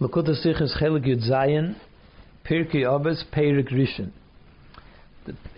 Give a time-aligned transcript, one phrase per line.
[0.00, 1.74] Lakuta Sichas Chelik Yud Zayin,
[2.48, 4.12] Pirkei Avos, Perik Rishon.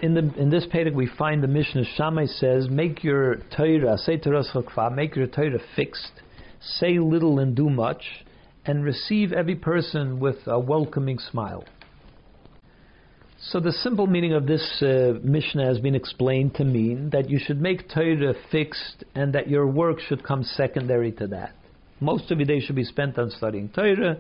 [0.01, 4.17] In, the, in this Perik we find the Mishnah Shammai says, make your Torah, say
[4.17, 6.23] Torah Chokfa, make your Torah fixed,
[6.59, 8.03] say little and do much,
[8.65, 11.65] and receive every person with a welcoming smile.
[13.43, 17.39] So the simple meaning of this uh, Mishnah has been explained to mean that you
[17.39, 21.55] should make Torah fixed and that your work should come secondary to that.
[22.01, 24.17] Most of your day should be spent on studying Torah,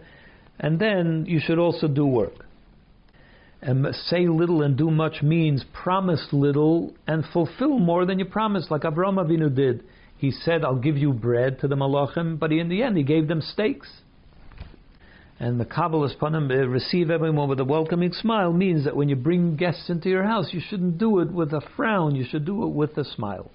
[0.58, 2.44] and then you should also do work.
[3.62, 8.70] And say little and do much means promise little and fulfill more than you promised,
[8.70, 9.84] like Abraham Avinu did.
[10.16, 13.28] He said, I'll give you bread to the Malachim, but in the end he gave
[13.28, 13.88] them steaks.
[15.38, 19.16] And the Kabbalist Panim, uh, receive everyone with a welcoming smile, means that when you
[19.16, 22.64] bring guests into your house, you shouldn't do it with a frown, you should do
[22.64, 23.50] it with a smile.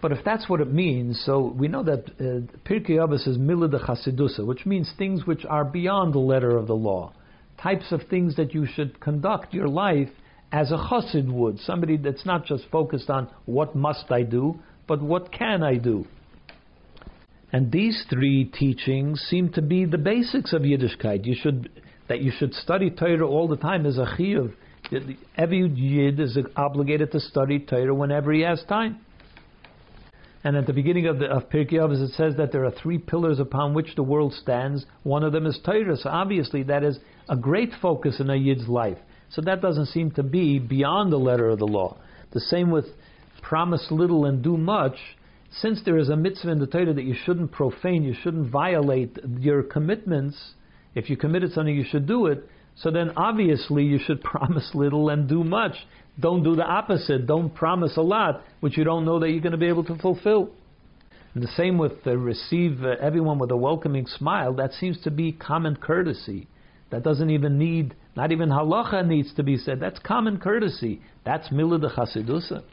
[0.00, 3.78] But if that's what it means, so we know that uh, Pirkei Avos is Milad
[3.84, 7.12] Chasidusa, which means things which are beyond the letter of the law.
[7.62, 10.08] Types of things that you should conduct your life
[10.52, 15.02] as a chassid would, somebody that's not just focused on what must I do, but
[15.02, 16.06] what can I do.
[17.52, 21.26] And these three teachings seem to be the basics of Yiddishkeit.
[21.26, 24.54] You should that you should study Torah all the time as a chiyuv.
[25.36, 28.98] Every Yid is obligated to study Torah whenever he has time.
[30.42, 32.98] And at the beginning of the of Pirkei Avos, it says that there are three
[32.98, 34.86] pillars upon which the world stands.
[35.02, 35.96] One of them is Torah.
[35.96, 38.98] So obviously, that is a great focus in a Yid's life.
[39.28, 41.98] So that doesn't seem to be beyond the letter of the law.
[42.32, 42.86] The same with
[43.42, 44.96] promise little and do much
[45.52, 49.18] since there is a mitzvah in the Torah that you shouldn't profane, you shouldn't violate
[49.38, 50.52] your commitments,
[50.94, 52.48] if you committed something, you should do it.
[52.82, 55.74] So then obviously you should promise little and do much.
[56.18, 57.26] Don't do the opposite.
[57.26, 59.96] Don't promise a lot, which you don't know that you're going to be able to
[59.96, 60.50] fulfill.
[61.34, 64.52] And the same with receive uh, everyone with a welcoming smile.
[64.54, 66.48] That seems to be common courtesy.
[66.90, 69.78] That doesn't even need, not even halacha needs to be said.
[69.78, 71.00] That's common courtesy.
[71.24, 72.64] That's milah de chasidusa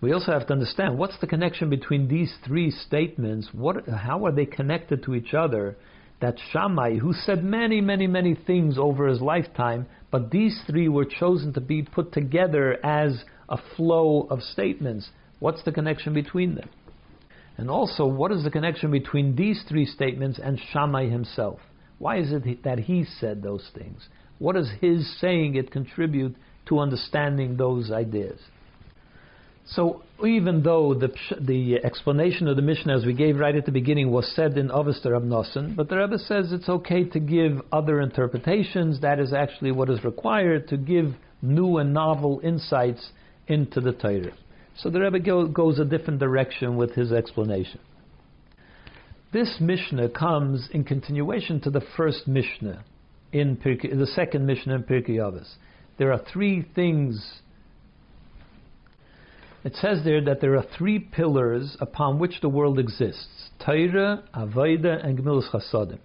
[0.00, 3.48] we also have to understand what's the connection between these three statements.
[3.52, 5.76] What, how are they connected to each other?
[6.20, 11.04] That Shammai, who said many, many, many things over his lifetime, but these three were
[11.04, 15.10] chosen to be put together as a flow of statements.
[15.38, 16.68] What's the connection between them?
[17.56, 21.60] And also, what is the connection between these three statements and Shammai himself?
[21.98, 24.08] Why is it that he said those things?
[24.38, 28.40] What does his saying it contribute to understanding those ideas?
[29.70, 33.72] So even though the the explanation of the Mishnah as we gave right at the
[33.72, 37.62] beginning was said in Avos d'Rabbi Nosson, but the Rebbe says it's okay to give
[37.70, 39.00] other interpretations.
[39.00, 43.12] That is actually what is required to give new and novel insights
[43.46, 44.32] into the Torah.
[44.76, 47.80] So the Rebbe go, goes a different direction with his explanation.
[49.32, 52.84] This Mishnah comes in continuation to the first Mishnah
[53.32, 55.54] in Pirkei, the second Mishnah in Pirkei Avos.
[55.98, 57.40] There are three things
[59.64, 65.04] it says there that there are three pillars upon which the world exists: Torah, Avodah,
[65.04, 65.98] and Gemilas Chasadim.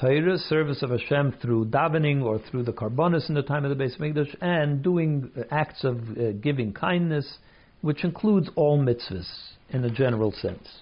[0.00, 3.84] Torah, service of Hashem through davening or through the karbonis in the time of the
[3.84, 7.38] Beis Mikdash, and doing acts of uh, giving kindness,
[7.82, 9.28] which includes all mitzvahs
[9.70, 10.80] in a general sense.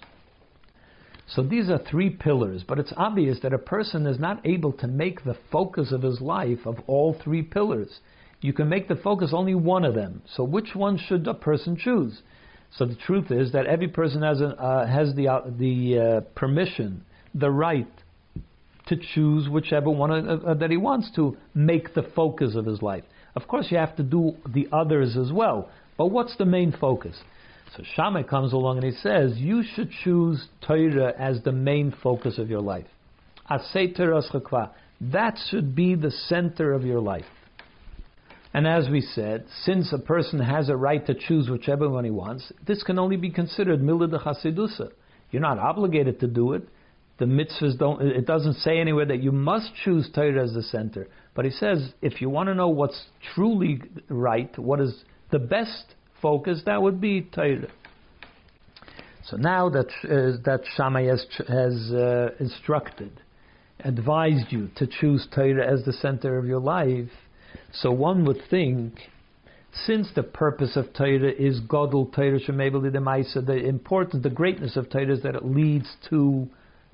[1.27, 4.87] So these are three pillars, but it's obvious that a person is not able to
[4.87, 7.99] make the focus of his life of all three pillars
[8.41, 10.21] you can make the focus only one of them.
[10.35, 12.21] So which one should a person choose?
[12.77, 17.03] So the truth is that every person has, uh, has the, uh, the uh, permission,
[17.35, 17.87] the right
[18.87, 20.09] to choose whichever one
[20.59, 23.03] that he wants to make the focus of his life.
[23.35, 25.69] Of course, you have to do the others as well.
[25.97, 27.15] But what's the main focus?
[27.77, 32.37] So Shammai comes along and he says, you should choose Torah as the main focus
[32.37, 32.87] of your life.
[33.49, 37.25] That should be the center of your life.
[38.53, 42.11] And as we said, since a person has a right to choose whichever one he
[42.11, 44.91] wants, this can only be considered milah de chasidusa.
[45.31, 46.67] You're not obligated to do it.
[47.17, 48.01] The mitzvahs don't.
[48.01, 51.07] It doesn't say anywhere that you must choose Torah as the center.
[51.33, 55.95] But he says if you want to know what's truly right, what is the best
[56.21, 57.69] focus, that would be Torah.
[59.25, 63.21] So now that uh, that Shammai has, has uh, instructed,
[63.79, 67.09] advised you to choose Torah as the center of your life
[67.73, 68.93] so one would think,
[69.85, 74.75] since the purpose of Torah is Godel Torah Shemebeli the Maisa, the importance, the greatness
[74.75, 76.49] of Torah is that it leads to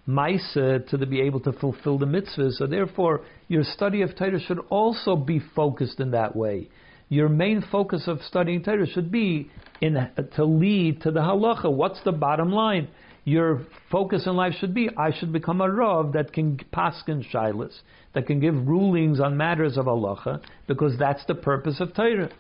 [0.08, 2.54] Maisa to be able to fulfill the mitzvahs.
[2.54, 6.70] So therefore, your study of Torah should also be focused in that way.
[7.10, 9.50] Your main focus of studying Torah should be
[9.82, 9.96] in
[10.36, 11.72] to lead to the halacha.
[11.72, 12.90] What's the bottom line?
[13.28, 17.78] Your focus in life should be I should become a Rav that can paskin shilas,
[18.14, 22.32] that can give rulings on matters of halacha, because that's the purpose of Torah.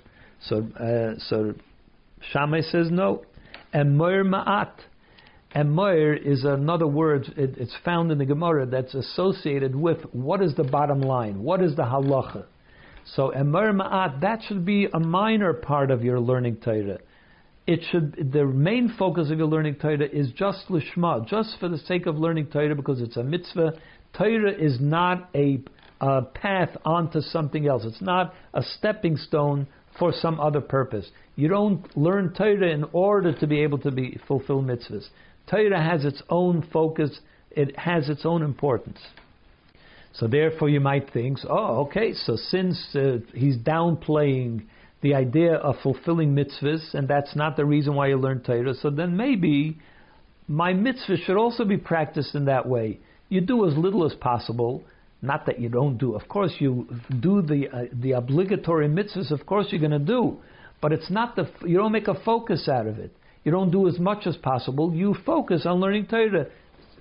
[0.43, 1.55] So, uh, so
[2.31, 3.25] Shammai says no.
[3.73, 4.71] Moir Ma'at.
[5.65, 10.55] Moir is another word, it, it's found in the Gemara that's associated with what is
[10.55, 12.45] the bottom line, what is the halacha.
[13.13, 16.99] So Emir Ma'at, that should be a minor part of your learning Torah
[17.67, 21.77] it should the main focus of your learning Torah is just lishma, just for the
[21.77, 23.73] sake of learning Torah, because it's a mitzvah.
[24.17, 25.59] Torah is not a,
[25.99, 27.83] a path onto something else.
[27.85, 29.67] It's not a stepping stone
[29.99, 31.09] for some other purpose.
[31.35, 35.07] You don't learn Torah in order to be able to be fulfill mitzvahs.
[35.49, 37.19] Torah has its own focus.
[37.51, 38.99] It has its own importance.
[40.13, 42.13] So therefore, you might think, oh, okay.
[42.13, 44.65] So since uh, he's downplaying
[45.07, 48.73] the idea of fulfilling mitzvahs, and that's not the reason why you learn Torah.
[48.73, 49.77] So then maybe
[50.49, 52.99] my mitzvah should also be practiced in that way.
[53.29, 54.83] You do as little as possible.
[55.21, 56.13] Not that you don't do.
[56.13, 56.89] Of course, you
[57.21, 59.31] do the uh, the obligatory mitzvahs.
[59.31, 60.39] Of course, you're going to do,
[60.81, 61.49] but it's not the.
[61.65, 63.15] You don't make a focus out of it.
[63.45, 64.93] You don't do as much as possible.
[64.93, 66.47] You focus on learning Torah.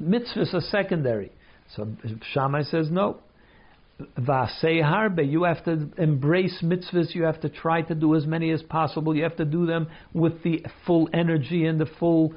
[0.00, 1.32] Mitzvahs are secondary.
[1.74, 1.88] So
[2.32, 3.18] Shammai says no.
[4.00, 5.30] Harbe.
[5.30, 7.14] You have to embrace mitzvahs.
[7.14, 9.16] You have to try to do as many as possible.
[9.16, 12.34] You have to do them with the full energy and the full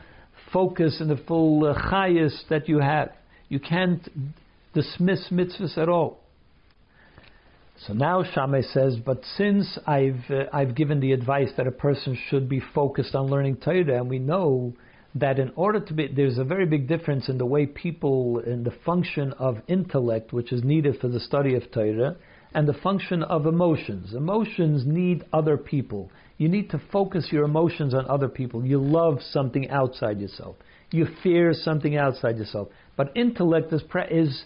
[0.53, 3.11] focus and the full uh, chayas that you have.
[3.49, 4.07] You can't
[4.73, 6.19] dismiss mitzvahs at all.
[7.87, 12.17] So now Shammai says, but since I've uh, I've given the advice that a person
[12.29, 14.73] should be focused on learning Torah, and we know
[15.15, 18.63] that in order to be, there's a very big difference in the way people, in
[18.63, 22.15] the function of intellect, which is needed for the study of Torah,
[22.53, 24.13] and the function of emotions.
[24.13, 26.11] Emotions need other people.
[26.37, 28.65] You need to focus your emotions on other people.
[28.65, 30.55] You love something outside yourself.
[30.91, 32.69] You fear something outside yourself.
[32.95, 34.43] But intellect is, is,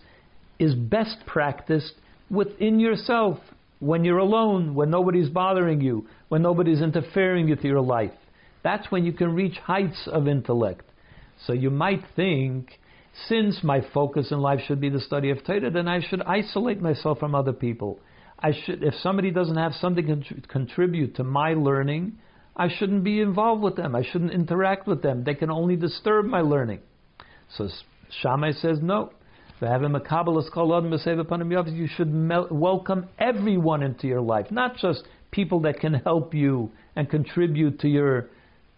[0.60, 1.94] is best practiced
[2.30, 3.38] within yourself
[3.80, 8.12] when you're alone, when nobody's bothering you, when nobody's interfering with your life.
[8.63, 10.86] That's when you can reach heights of intellect.
[11.45, 12.80] So you might think,
[13.27, 16.81] since my focus in life should be the study of Torah, then I should isolate
[16.81, 18.00] myself from other people.
[18.39, 22.18] I should, if somebody doesn't have something to contribute to my learning,
[22.56, 23.95] I shouldn't be involved with them.
[23.95, 25.24] I shouldn't interact with them.
[25.24, 26.80] They can only disturb my learning.
[27.57, 27.68] So
[28.21, 29.12] Shammai says no.
[29.62, 37.10] You should welcome everyone into your life, not just people that can help you and
[37.10, 38.30] contribute to your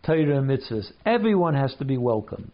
[0.06, 0.92] Torah mitzvahs.
[1.06, 2.52] Everyone has to be welcomed.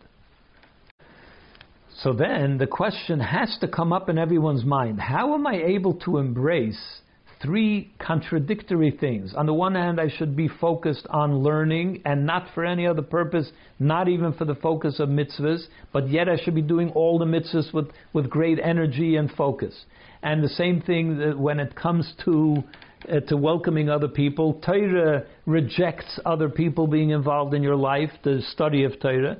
[2.01, 5.93] So then the question has to come up in everyone's mind how am I able
[6.05, 7.01] to embrace
[7.41, 9.33] three contradictory things?
[9.35, 13.01] On the one hand, I should be focused on learning and not for any other
[13.01, 17.19] purpose, not even for the focus of mitzvahs, but yet I should be doing all
[17.19, 19.85] the mitzvahs with, with great energy and focus.
[20.23, 22.63] And the same thing when it comes to
[23.09, 24.61] uh, to welcoming other people.
[24.65, 29.37] Torah rejects other people being involved in your life, the study of Torah,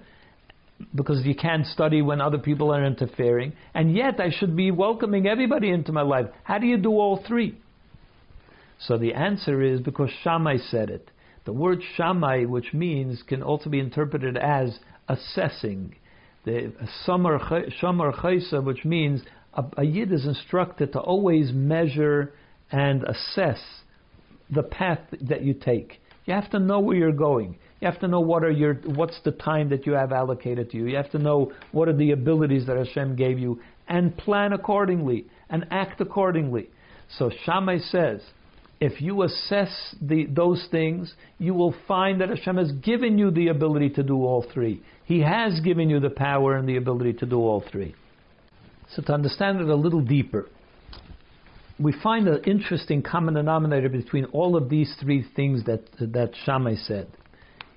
[0.96, 3.54] because you can't study when other people are interfering.
[3.74, 6.28] And yet I should be welcoming everybody into my life.
[6.44, 7.58] How do you do all three?
[8.80, 11.12] So the answer is because Shammai said it.
[11.46, 15.96] The word Shammai, which means, can also be interpreted as assessing.
[16.46, 16.74] The
[17.06, 17.40] Shamar
[17.80, 19.22] Chaysa, which means
[19.54, 22.34] a, a Yid is instructed to always measure
[22.72, 23.60] and assess
[24.50, 26.00] the path that you take.
[26.26, 27.58] You have to know where you're going.
[27.80, 30.78] You have to know what are your what's the time that you have allocated to
[30.78, 30.86] you.
[30.86, 35.26] You have to know what are the abilities that Hashem gave you and plan accordingly
[35.50, 36.70] and act accordingly.
[37.18, 38.22] So Shammai says,
[38.80, 43.50] if you assess the, those things, you will find that Hashem has given you the
[43.50, 44.82] ability to do all three.
[45.06, 47.94] He has given you the power and the ability to do all three.
[48.96, 50.50] So to understand it a little deeper,
[51.82, 56.76] we find an interesting common denominator between all of these three things that that Shammai
[56.76, 57.08] said.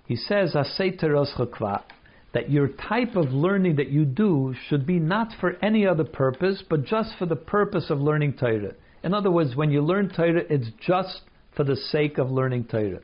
[0.07, 0.55] He says,
[2.35, 6.63] that your type of learning that you do should be not for any other purpose,
[6.69, 8.75] but just for the purpose of learning Torah.
[9.05, 11.23] In other words, when you learn Torah, it's just
[11.57, 13.01] for the sake of learning Torah.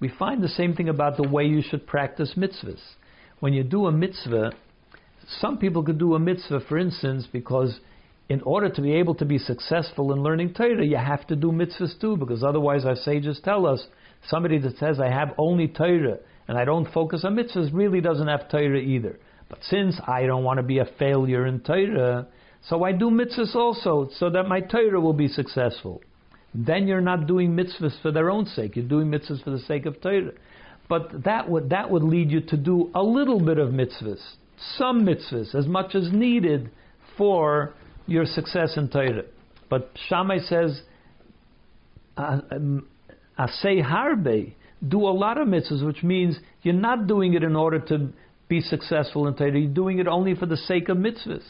[0.00, 2.80] We find the same thing about the way you should practice mitzvahs.
[3.40, 4.52] When you do a mitzvah,
[5.40, 7.78] some people could do a mitzvah, for instance, because
[8.32, 11.52] in order to be able to be successful in learning Torah, you have to do
[11.52, 13.86] mitzvahs too, because otherwise our sages tell us
[14.26, 18.28] somebody that says, I have only Torah and I don't focus on mitzvahs really doesn't
[18.28, 19.18] have Torah either.
[19.50, 22.26] But since I don't want to be a failure in Torah,
[22.62, 26.00] so I do mitzvahs also, so that my Torah will be successful.
[26.54, 29.84] Then you're not doing mitzvahs for their own sake, you're doing mitzvahs for the sake
[29.84, 30.32] of Torah.
[30.88, 34.22] But that would, that would lead you to do a little bit of mitzvahs
[34.78, 36.70] some mitzvahs, as much as needed
[37.16, 37.74] for
[38.06, 39.24] your success in Torah.
[39.68, 40.80] But Shammai says,
[42.16, 42.86] um,
[43.38, 44.54] Asay harbe,
[44.86, 48.08] do a lot of mitzvahs, which means you're not doing it in order to
[48.48, 49.58] be successful in Torah.
[49.58, 51.44] You're doing it only for the sake of mitzvahs.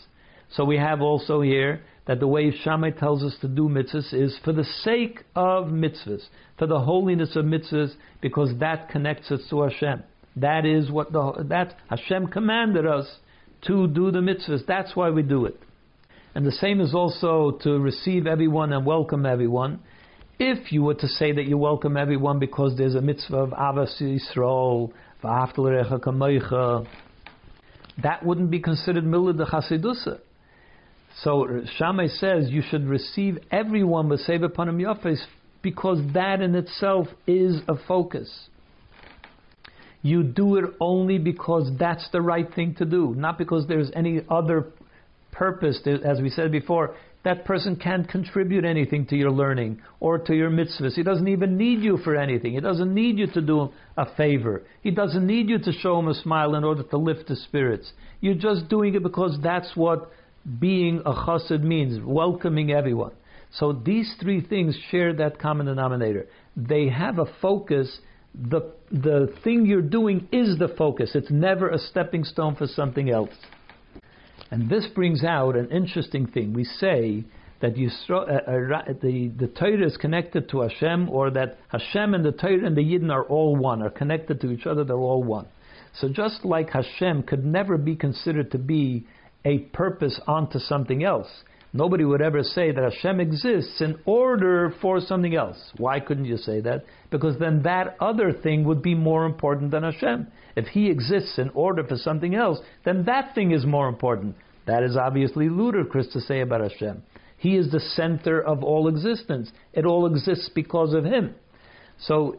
[0.54, 4.38] So we have also here that the way Shammai tells us to do mitzvahs is
[4.44, 6.22] for the sake of mitzvahs,
[6.58, 10.02] for the holiness of mitzvahs, because that connects us to Hashem.
[10.36, 13.06] That is what the that Hashem commanded us
[13.66, 14.66] to do the mitzvahs.
[14.66, 15.58] That's why we do it.
[16.34, 19.80] And the same is also to receive everyone and welcome everyone.
[20.38, 24.00] If you were to say that you welcome everyone because there's a mitzvah of Ahavas
[24.00, 24.92] Yisrael,
[28.02, 30.20] that wouldn't be considered Milad de Chasidusa.
[31.20, 35.22] So Shammai says you should receive everyone with Seva Panim Yafes
[35.60, 38.48] because that in itself is a focus.
[40.00, 44.22] You do it only because that's the right thing to do, not because there's any
[44.28, 44.66] other
[45.32, 45.80] purpose.
[46.04, 50.50] As we said before, that person can't contribute anything to your learning or to your
[50.50, 50.94] mitzvahs.
[50.94, 52.54] He doesn't even need you for anything.
[52.54, 54.62] He doesn't need you to do a favor.
[54.82, 57.92] He doesn't need you to show him a smile in order to lift his spirits.
[58.20, 60.10] You're just doing it because that's what
[60.58, 63.12] being a chassid means, welcoming everyone.
[63.52, 66.26] So these three things share that common denominator.
[66.56, 67.98] They have a focus.
[68.34, 71.12] The, the thing you're doing is the focus.
[71.14, 73.30] It's never a stepping stone for something else.
[74.52, 76.52] And this brings out an interesting thing.
[76.52, 77.24] We say
[77.62, 82.22] that Yisro, uh, uh, the, the Torah is connected to Hashem, or that Hashem and
[82.22, 85.24] the Torah and the Yidden are all one, are connected to each other, they're all
[85.24, 85.46] one.
[85.98, 89.06] So just like Hashem could never be considered to be
[89.46, 91.30] a purpose onto something else.
[91.74, 95.56] Nobody would ever say that Hashem exists in order for something else.
[95.78, 96.84] Why couldn't you say that?
[97.10, 100.26] Because then that other thing would be more important than Hashem.
[100.54, 104.36] If He exists in order for something else, then that thing is more important.
[104.66, 107.02] That is obviously ludicrous to say about Hashem.
[107.38, 109.50] He is the center of all existence.
[109.72, 111.34] It all exists because of Him.
[111.98, 112.36] So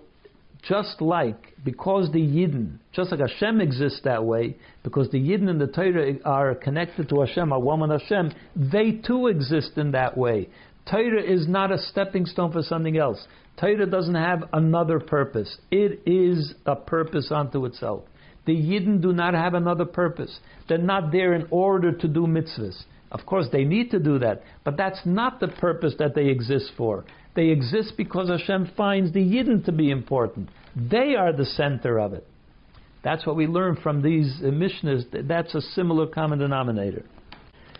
[0.67, 5.59] just like, because the Yidden, just like Hashem exists that way, because the Yidden and
[5.59, 10.17] the Torah are connected to Hashem, are one with Hashem, they too exist in that
[10.17, 10.49] way.
[10.89, 13.27] Torah is not a stepping stone for something else.
[13.59, 15.57] Torah doesn't have another purpose.
[15.69, 18.03] It is a purpose unto itself.
[18.45, 20.39] The Yidden do not have another purpose.
[20.67, 22.83] They're not there in order to do mitzvahs.
[23.13, 26.71] Of course, they need to do that, but that's not the purpose that they exist
[26.75, 27.05] for.
[27.35, 30.49] They exist because Hashem finds the Yidden to be important.
[30.75, 32.27] They are the center of it.
[33.03, 35.27] That's what we learn from these uh, Mishnahs.
[35.27, 37.03] That's a similar common denominator.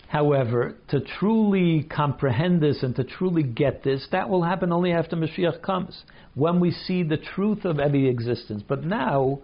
[0.07, 5.15] However, to truly comprehend this and to truly get this, that will happen only after
[5.15, 6.03] Mashiach comes,
[6.35, 8.61] when we see the truth of every existence.
[8.67, 9.39] But now,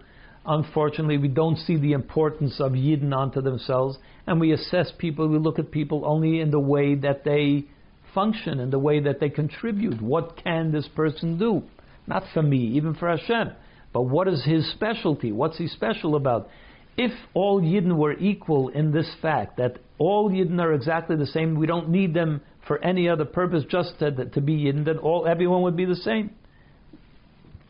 [0.46, 5.38] unfortunately, we don't see the importance of Yidden unto themselves, and we assess people, we
[5.38, 7.66] look at people only in the way that they
[8.14, 10.00] function in the way that they contribute.
[10.00, 11.62] What can this person do?
[12.06, 13.52] Not for me, even for Hashem.
[13.92, 15.32] But what is his specialty?
[15.32, 16.48] What's he special about?
[16.96, 21.54] If all Yidden were equal in this fact, that all Yidden are exactly the same,
[21.54, 25.26] we don't need them for any other purpose, just to, to be Yidden, then all
[25.26, 26.30] everyone would be the same.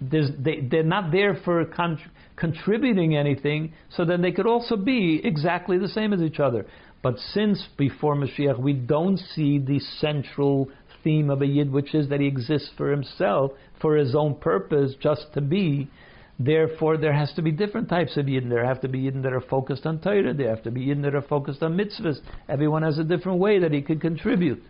[0.01, 2.01] They, they're not there for con-
[2.37, 6.67] contributing anything, so then they could also be exactly the same as each other.
[7.03, 10.69] But since before Mashiach we don't see the central
[11.03, 14.95] theme of a Yid, which is that he exists for himself, for his own purpose,
[15.01, 15.89] just to be,
[16.39, 18.51] therefore there has to be different types of Yidden.
[18.51, 21.03] There have to be Yidden that are focused on Torah, there have to be Yidden
[21.03, 22.21] that are focused on mitzvahs.
[22.49, 24.63] Everyone has a different way that he could contribute.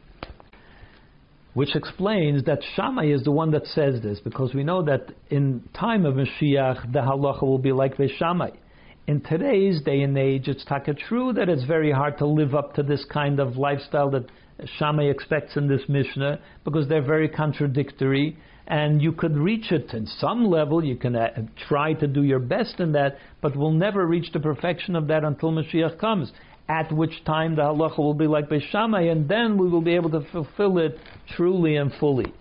[1.54, 5.68] Which explains that Shammai is the one that says this, because we know that in
[5.74, 8.50] time of Mashiach, the halacha will be like Shammai
[9.10, 12.74] in today's day and age, it's taka true that it's very hard to live up
[12.74, 14.26] to this kind of lifestyle that
[14.78, 18.36] Shammai expects in this Mishnah because they're very contradictory.
[18.68, 20.84] And you could reach it in some level.
[20.84, 21.26] You can uh,
[21.68, 25.24] try to do your best in that, but we'll never reach the perfection of that
[25.24, 26.30] until Mashiach comes.
[26.70, 29.96] At which time the halacha will be like Beis Shammai, and then we will be
[29.96, 30.96] able to fulfill it
[31.34, 32.32] truly and fully.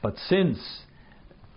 [0.00, 0.58] But since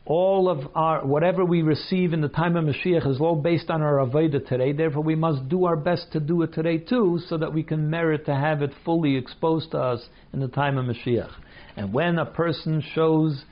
[0.06, 3.82] all of our whatever we receive in the time of Mashiach is all based on
[3.82, 4.74] our avodah today.
[4.74, 7.90] Therefore, we must do our best to do it today too, so that we can
[7.90, 10.02] merit to have it fully exposed to us
[10.34, 11.32] in the time of Mashiach.
[11.78, 13.46] And when a person shows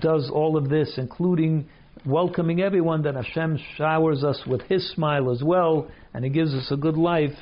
[0.00, 1.68] does all of this, including
[2.06, 6.70] welcoming everyone, then Hashem showers us with His smile as well, and He gives us
[6.70, 7.36] a good life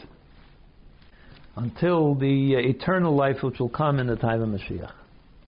[1.57, 4.93] until the uh, eternal life which will come in the time of Mashiach.